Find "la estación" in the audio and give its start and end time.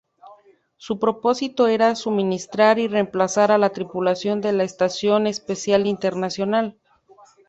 4.51-5.27